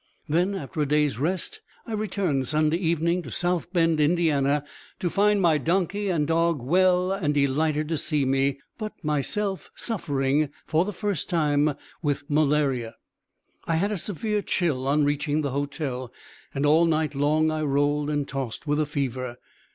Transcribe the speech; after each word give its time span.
Then, 0.27 0.55
after 0.55 0.81
a 0.81 0.87
day's 0.87 1.19
rest, 1.19 1.61
I 1.85 1.93
returned 1.93 2.47
Sunday 2.47 2.77
evening 2.77 3.21
to 3.21 3.29
South 3.31 3.71
Bend, 3.71 3.99
Ind., 3.99 4.17
to 4.17 5.09
find 5.11 5.39
my 5.39 5.59
donkey 5.59 6.09
and 6.09 6.25
dog 6.25 6.59
well 6.59 7.11
and 7.11 7.35
delighted 7.35 7.87
to 7.89 7.99
see 7.99 8.25
me, 8.25 8.59
but 8.79 8.93
myself 9.03 9.69
suffering, 9.75 10.49
for 10.65 10.85
the 10.85 10.91
first, 10.91 11.31
with 12.01 12.27
malaria. 12.27 12.95
I 13.65 13.75
had 13.75 13.91
a 13.91 13.97
severe 13.99 14.41
chill 14.41 14.87
on 14.87 15.03
reaching 15.03 15.41
the 15.41 15.51
hotel, 15.51 16.11
and 16.51 16.65
all 16.65 16.85
night 16.87 17.13
long 17.13 17.51
I 17.51 17.61
rolled 17.61 18.09
and 18.09 18.27
tossed 18.27 18.65
with 18.65 18.79
a 18.79 18.87
fever. 18.87 19.37